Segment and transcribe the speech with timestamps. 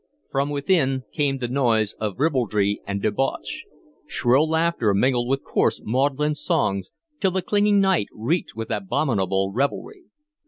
[0.31, 3.65] From within came the noise of ribaldry and debauch.
[4.07, 6.89] Shrill laughter mingled with coarse, maudlin songs,
[7.19, 10.05] till the clinging night reeked with abominable revelry.